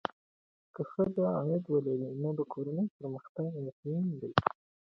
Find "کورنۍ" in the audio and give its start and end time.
2.51-2.85